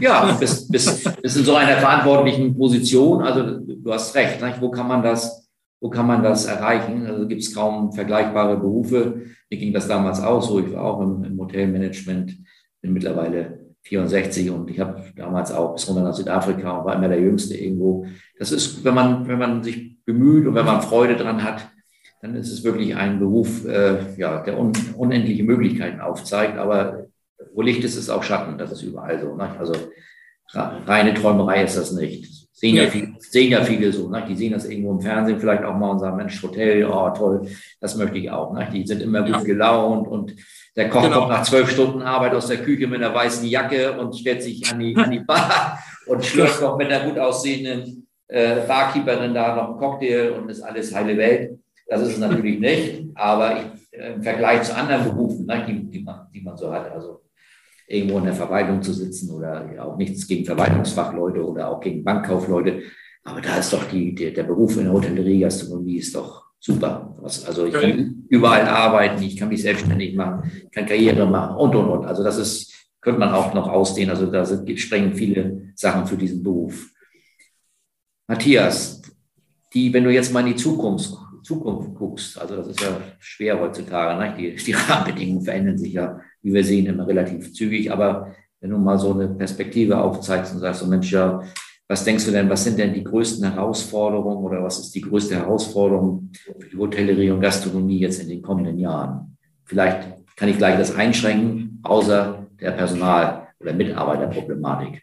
[0.00, 3.22] ja bist, bist, bist in so einer verantwortlichen Position.
[3.22, 4.60] Also du hast recht, nicht?
[4.60, 5.48] wo kann man das,
[5.80, 7.06] wo kann man das erreichen?
[7.06, 9.22] Also gibt es kaum vergleichbare Berufe.
[9.50, 10.60] Mir ging das damals auch so.
[10.60, 12.36] Ich war auch im, im Hotelmanagement,
[12.80, 17.08] bin mittlerweile 64 und ich habe damals auch bis runter nach Südafrika und war immer
[17.08, 18.06] der Jüngste irgendwo.
[18.38, 21.68] Das ist, wenn man, wenn man sich bemüht und wenn man Freude dran hat,
[22.20, 26.56] dann ist es wirklich ein Beruf, äh, ja, der un, unendliche Möglichkeiten aufzeigt.
[26.56, 27.01] Aber
[27.54, 28.58] wo Licht ist, ist auch Schatten.
[28.58, 29.34] Das ist überall so.
[29.34, 29.56] Ne?
[29.58, 29.74] Also
[30.54, 32.42] reine Träumerei ist das nicht.
[32.52, 34.08] Sehen ja, viele, sehen ja viele so.
[34.08, 34.24] Ne?
[34.28, 37.48] Die sehen das irgendwo im Fernsehen vielleicht auch mal und sagen, Mensch, Hotel, oh toll,
[37.80, 38.52] das möchte ich auch.
[38.52, 38.68] Ne?
[38.72, 39.42] Die sind immer gut ja.
[39.42, 40.36] gelaunt und
[40.76, 41.20] der Koch genau.
[41.20, 44.70] kommt nach zwölf Stunden Arbeit aus der Küche mit einer weißen Jacke und stellt sich
[44.70, 49.56] an die, an die Bar und schlürft noch mit einer gut aussehenden äh, Barkeeperin da
[49.56, 51.58] noch einen Cocktail und ist alles heile Welt.
[51.88, 55.90] Das ist es natürlich nicht, aber ich, äh, im Vergleich zu anderen Berufen, ne, die,
[55.90, 57.21] die, man, die man so hat, also
[57.86, 62.04] irgendwo in der Verwaltung zu sitzen oder ja, auch nichts gegen Verwaltungsfachleute oder auch gegen
[62.04, 62.82] Bankkaufleute,
[63.24, 67.16] aber da ist doch die, der, der Beruf in der Hotellerie, Gastronomie ist doch super.
[67.22, 71.88] Also ich kann überall arbeiten, ich kann mich selbstständig machen, kann Karriere machen und, und,
[71.88, 72.04] und.
[72.04, 74.10] Also das ist, könnte man auch noch ausdehnen.
[74.10, 76.88] Also da sind, sprengen viele Sachen für diesen Beruf.
[78.26, 79.02] Matthias,
[79.74, 83.60] die, wenn du jetzt mal in die Zukunft, Zukunft guckst, also das ist ja schwer
[83.60, 84.34] heutzutage, ne?
[84.38, 88.78] die, die Rahmenbedingungen verändern sich ja, wie wir sehen, immer relativ zügig, aber wenn du
[88.78, 91.42] mal so eine Perspektive aufzeigst und sagst, so Mensch, ja,
[91.88, 95.34] was denkst du denn, was sind denn die größten Herausforderungen oder was ist die größte
[95.34, 99.36] Herausforderung für die Hotellerie und Gastronomie jetzt in den kommenden Jahren?
[99.64, 105.01] Vielleicht kann ich gleich das einschränken, außer der Personal- oder Mitarbeiterproblematik.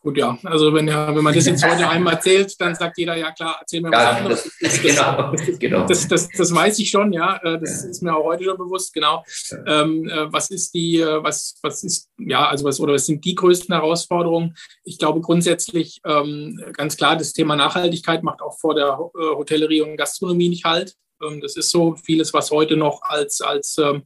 [0.00, 0.38] Gut, ja.
[0.44, 3.56] Also wenn, ja, wenn man das jetzt heute einmal erzählt, dann sagt jeder, ja klar,
[3.60, 4.50] erzähl mir was ja, anderes.
[4.60, 5.86] Das, genau, genau.
[5.86, 7.36] Das, das, das, weiß ich schon, ja.
[7.42, 7.90] Äh, das ja.
[7.90, 9.24] ist mir auch heute schon bewusst, genau.
[9.66, 13.24] Ähm, äh, was ist die, äh, was, was ist, ja, also was, oder was sind
[13.24, 14.56] die größten Herausforderungen?
[14.84, 19.96] Ich glaube grundsätzlich ähm, ganz klar, das Thema Nachhaltigkeit macht auch vor der Hotellerie und
[19.96, 20.94] Gastronomie nicht halt.
[21.20, 24.04] Ähm, das ist so vieles, was heute noch als, als ähm,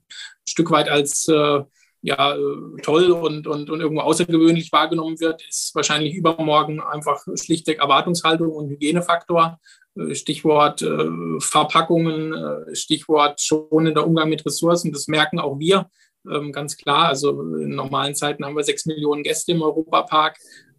[0.48, 1.28] Stück weit als
[2.02, 7.78] ja, äh, toll und, und, und irgendwo außergewöhnlich wahrgenommen wird, ist wahrscheinlich übermorgen einfach schlichtweg
[7.78, 9.60] Erwartungshaltung und Hygienefaktor.
[9.96, 14.92] Äh, Stichwort äh, Verpackungen, äh, Stichwort schonender Umgang mit Ressourcen.
[14.92, 15.88] Das merken auch wir
[16.30, 17.08] ähm, ganz klar.
[17.08, 20.36] Also in normalen Zeiten haben wir sechs Millionen Gäste im Europapark.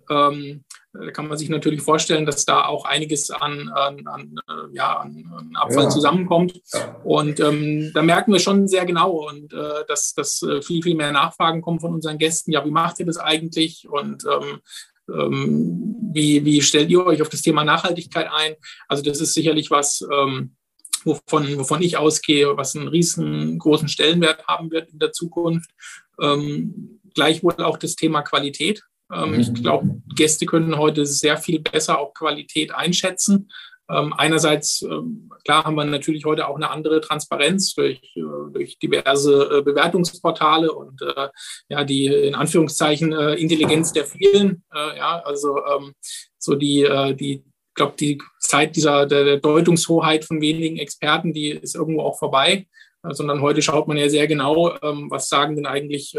[0.09, 4.75] Ähm, da kann man sich natürlich vorstellen, dass da auch einiges an, an, an äh,
[4.75, 5.89] ja, an, Abfall ja.
[5.89, 6.61] zusammenkommt.
[6.71, 6.95] Ja.
[7.03, 10.95] Und ähm, da merken wir schon sehr genau, und äh, dass, dass äh, viel, viel
[10.95, 12.51] mehr Nachfragen kommen von unseren Gästen.
[12.51, 13.87] Ja, wie macht ihr das eigentlich?
[13.89, 14.59] Und ähm,
[15.09, 18.55] ähm, wie, wie stellt ihr euch auf das Thema Nachhaltigkeit ein?
[18.87, 20.55] Also das ist sicherlich was, ähm,
[21.03, 25.71] wovon, wovon ich ausgehe, was einen riesengroßen Stellenwert haben wird in der Zukunft.
[26.21, 28.83] Ähm, gleichwohl auch das Thema Qualität.
[29.15, 33.49] Ähm, ich glaube, Gäste können heute sehr viel besser auch Qualität einschätzen.
[33.89, 38.21] Ähm, einerseits, ähm, klar, haben wir natürlich heute auch eine andere Transparenz durch, äh,
[38.53, 41.27] durch diverse äh, Bewertungsportale und äh,
[41.67, 44.63] ja, die in Anführungszeichen Intelligenz der vielen.
[44.73, 45.59] ja, also
[46.37, 46.87] so die,
[47.19, 52.19] die ich glaube, die Zeit dieser der Deutungshoheit von wenigen Experten, die ist irgendwo auch
[52.19, 52.67] vorbei,
[53.11, 54.77] sondern heute schaut man ja sehr genau,
[55.09, 56.15] was sagen denn eigentlich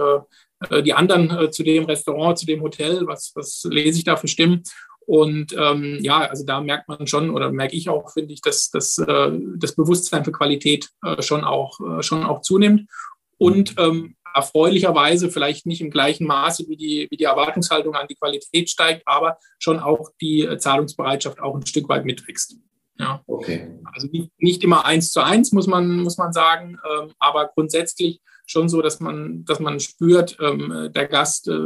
[0.71, 4.17] äh, die anderen äh, zu dem Restaurant, zu dem Hotel, was, was lese ich da
[4.17, 4.63] für Stimmen.
[5.07, 8.71] Und ähm, ja, also da merkt man schon oder merke ich auch, finde ich, dass,
[8.71, 12.89] dass äh, das Bewusstsein für Qualität äh, schon, auch, äh, schon auch zunimmt.
[13.37, 18.17] Und ähm, erfreulicherweise vielleicht nicht im gleichen Maße wie die, wie die Erwartungshaltung an die
[18.17, 22.57] Qualität steigt, aber schon auch die Zahlungsbereitschaft auch ein Stück weit mitwächst.
[22.99, 23.23] Ja.
[23.27, 23.73] Okay.
[23.93, 28.21] Also nicht, nicht immer eins zu eins, muss man, muss man sagen, ähm, aber grundsätzlich
[28.47, 31.59] schon so, dass man, dass man spürt, ähm, der Gast, äh,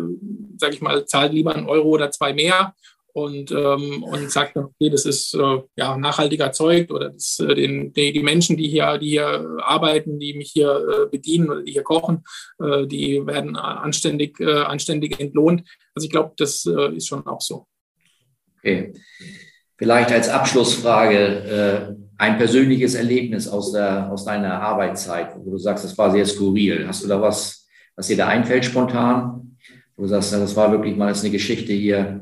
[0.56, 2.74] sage ich mal, zahlt lieber einen Euro oder zwei mehr
[3.12, 7.92] und, ähm, und sagt, okay, das ist äh, ja, nachhaltig erzeugt oder das, äh, den,
[7.92, 11.72] die, die, Menschen, die hier, die hier arbeiten, die mich hier äh, bedienen oder die
[11.72, 12.22] hier kochen,
[12.62, 15.68] äh, die werden anständig, äh, anständig entlohnt.
[15.94, 17.66] Also ich glaube, das äh, ist schon auch so.
[18.58, 18.92] Okay.
[19.78, 25.96] Vielleicht als Abschlussfrage ein persönliches Erlebnis aus, der, aus deiner Arbeitszeit, wo du sagst, das
[25.96, 26.86] war sehr skurril.
[26.86, 29.56] Hast du da was, was dir da einfällt spontan?
[29.96, 32.20] Wo du sagst, das war wirklich mal eine Geschichte hier,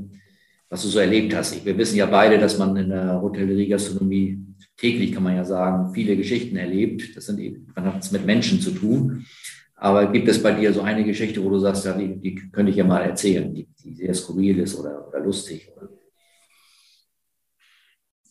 [0.69, 1.65] was du so erlebt hast.
[1.65, 4.39] Wir wissen ja beide, dass man in der Hotellerie, Gastronomie
[4.77, 7.17] täglich, kann man ja sagen, viele Geschichten erlebt.
[7.17, 9.25] Das sind eben, man hat es mit Menschen zu tun.
[9.77, 12.71] Aber gibt es bei dir so eine Geschichte, wo du sagst, ja, die, die könnte
[12.71, 15.71] ich ja mal erzählen, die, die sehr skurril ist oder, oder lustig?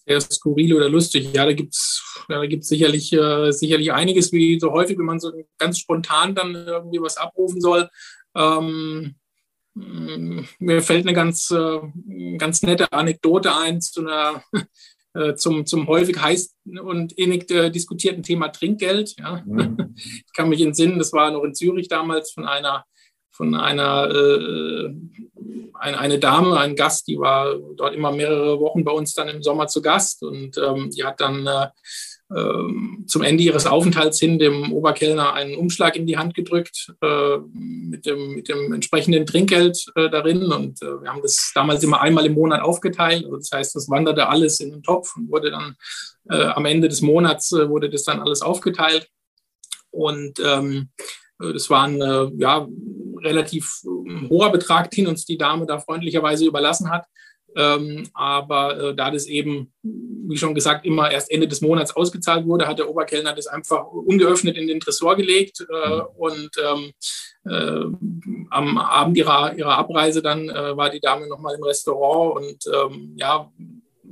[0.08, 1.30] Sehr skurril oder lustig.
[1.34, 5.20] Ja, da gibt es da gibt's sicherlich, äh, sicherlich einiges, wie so häufig, wenn man
[5.20, 7.90] so ganz spontan dann irgendwie was abrufen soll.
[8.36, 9.16] Ähm,
[9.76, 11.80] mir fällt eine ganz, äh,
[12.38, 14.44] ganz nette Anekdote ein zu einer,
[15.14, 19.16] äh, zum, zum häufig heiß und innig äh, diskutierten Thema Trinkgeld.
[19.20, 19.44] Ja.
[19.46, 19.96] Mhm.
[19.98, 22.84] Ich kann mich entsinnen, das war noch in Zürich damals von einer,
[23.36, 24.94] von einer äh,
[25.74, 29.44] eine, eine Dame, ein Gast, die war dort immer mehrere Wochen bei uns dann im
[29.44, 31.68] Sommer zu Gast und ähm, die hat dann äh,
[32.36, 37.38] ähm, zum Ende ihres Aufenthalts hin dem Oberkellner einen Umschlag in die Hand gedrückt äh,
[37.54, 40.52] mit, dem, mit dem entsprechenden Trinkgeld äh, darin.
[40.52, 43.26] Und äh, wir haben das damals immer einmal im Monat aufgeteilt.
[43.26, 45.76] Also das heißt, das wanderte alles in den Topf und wurde dann
[46.28, 49.08] am Ende des Monats wurde das dann alles aufgeteilt.
[49.92, 50.90] Und ähm,
[51.40, 52.68] das war ein äh, ja,
[53.24, 53.82] relativ
[54.30, 57.06] hoher Betrag, den uns die Dame da freundlicherweise überlassen hat.
[57.58, 62.46] Ähm, aber äh, da das eben, wie schon gesagt, immer erst Ende des Monats ausgezahlt
[62.46, 66.92] wurde, hat der Oberkellner das einfach ungeöffnet in den Tresor gelegt äh, und ähm,
[67.46, 67.86] äh,
[68.50, 73.52] am Abend ihrer, ihrer Abreise dann war die Dame nochmal im Restaurant und ähm, ja,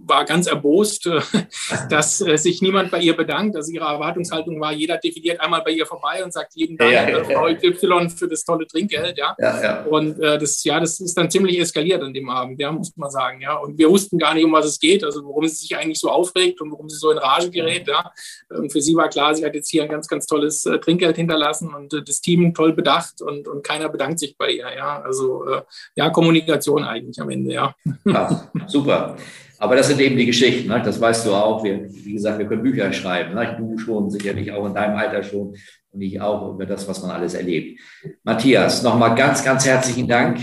[0.05, 1.21] war ganz erbost, äh,
[1.89, 3.55] dass äh, sich niemand bei ihr bedankt.
[3.55, 7.09] Also ihre Erwartungshaltung war, jeder definiert einmal bei ihr vorbei und sagt jeden Dank ja,
[7.09, 9.17] ja, Frau Y für das tolle Trinkgeld.
[9.17, 9.35] Ja.
[9.39, 12.95] ja und äh, das, ja, das ist dann ziemlich eskaliert an dem Abend, ja, muss
[12.95, 13.41] man sagen.
[13.41, 13.55] Ja.
[13.55, 16.09] Und wir wussten gar nicht, um was es geht, also worum sie sich eigentlich so
[16.09, 17.87] aufregt und warum sie so in Rage gerät.
[17.87, 18.11] Ja.
[18.49, 21.15] Und für sie war klar, sie hat jetzt hier ein ganz, ganz tolles äh, Trinkgeld
[21.15, 24.67] hinterlassen und äh, das Team toll bedacht und, und keiner bedankt sich bei ihr.
[24.75, 25.01] Ja.
[25.01, 25.61] Also äh,
[25.95, 27.75] ja, Kommunikation eigentlich am Ende, ja.
[28.05, 29.15] ja super.
[29.63, 30.81] Aber das sind eben die Geschichten, ne?
[30.83, 31.63] das weißt du auch.
[31.63, 33.33] Wir, wie gesagt, wir können Bücher schreiben.
[33.33, 33.55] Ne?
[33.57, 35.55] Du schon, sicherlich auch in deinem Alter schon
[35.91, 37.79] und ich auch über das, was man alles erlebt.
[38.25, 40.37] Matthias, nochmal ganz, ganz herzlichen Dank,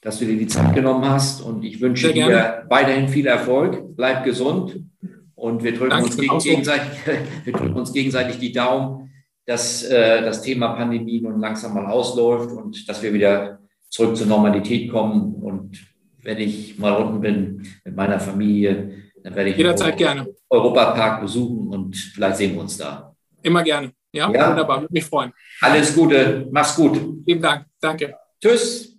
[0.00, 3.94] dass du dir die Zeit genommen hast und ich wünsche dir weiterhin viel Erfolg.
[3.94, 4.86] Bleib gesund
[5.34, 6.88] und wir drücken, uns gegenseitig,
[7.44, 9.10] wir drücken uns gegenseitig die Daumen,
[9.44, 13.58] dass äh, das Thema Pandemie nun langsam mal ausläuft und dass wir wieder
[13.90, 15.89] zurück zur Normalität kommen und
[16.22, 21.68] wenn ich mal unten bin mit meiner Familie, dann werde ich jederzeit gerne Europapark besuchen
[21.68, 23.14] und vielleicht sehen wir uns da.
[23.42, 23.92] Immer gerne.
[24.12, 24.50] Ja, ja?
[24.50, 25.32] wunderbar, würde mich freuen.
[25.60, 27.00] Alles Gute, mach's gut.
[27.24, 28.14] Vielen Dank, danke.
[28.42, 28.89] Tschüss.